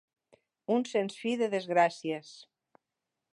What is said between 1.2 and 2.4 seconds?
fi de desgràcies.